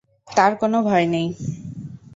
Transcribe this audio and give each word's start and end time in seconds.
তার 0.27 0.51
কোন 0.61 0.73
ভয় 0.81 1.05
নেই। 1.13 1.27